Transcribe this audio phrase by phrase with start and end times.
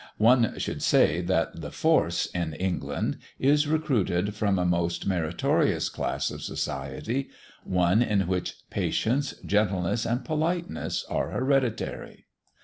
[0.17, 6.31] One should say, that the "force" in England is recruited from a most meritorious class
[6.31, 7.29] of society,
[7.63, 12.25] one in which patience, gentleness, and politeness are hereditary.